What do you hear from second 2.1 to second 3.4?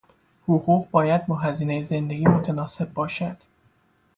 متناسب باشد.